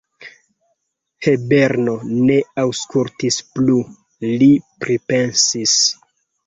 [1.25, 1.93] Herbeno
[2.31, 3.79] ne aŭskultis plu;
[4.35, 4.53] li
[4.87, 5.81] pripensis.